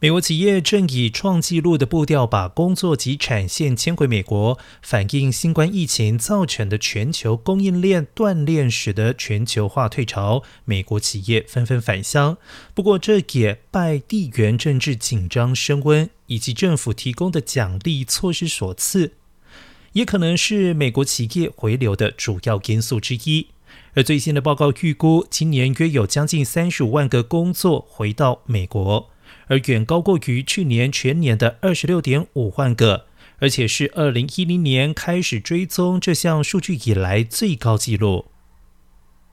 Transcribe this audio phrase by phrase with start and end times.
[0.00, 12.38] 美国企业正以创纪录的步调把工作及产线迁回美国，反映新冠疫情造成的全球供应链断裂，使得全球化退潮，美国企业纷纷返乡。
[12.74, 19.14] 不过，这也拜地缘政治紧张升温以及政府提供的奖励措施所赐，
[19.94, 23.48] 也可能是美国企业回流的主要因素之一。
[23.94, 29.10] 而最新的报告预估，今年约有将近三十五万个工作回到美国。
[29.46, 33.06] 而远高过于去年全年的二十六点五万个，
[33.38, 38.26] 而且是二零一零年开始追踪这项数据以来最高纪录。